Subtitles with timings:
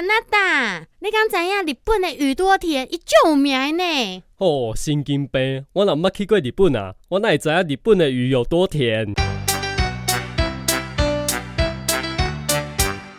[0.00, 4.22] 那达，你敢知影日本的宇多田伊足有名呢？
[4.38, 5.64] 哦，神经病！
[5.72, 9.14] 我若捌去过日本啊，我哪会知影日本的鱼有多甜？